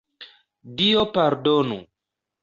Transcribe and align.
Dio 0.79 1.03
pardonu! 1.17 1.77